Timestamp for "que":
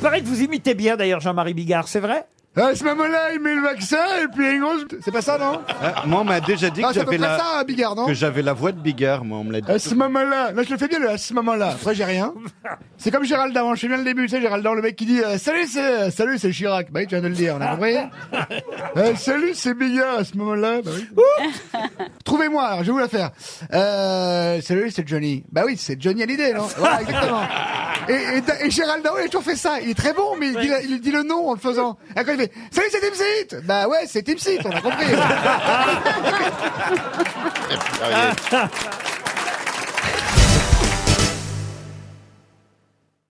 0.20-0.26, 6.88-6.94, 8.06-8.12